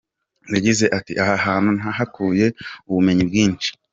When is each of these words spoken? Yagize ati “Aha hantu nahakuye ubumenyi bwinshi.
Yagize 0.53 0.85
ati 0.97 1.13
“Aha 1.23 1.35
hantu 1.45 1.69
nahakuye 1.77 2.45
ubumenyi 2.89 3.23
bwinshi. 3.29 3.69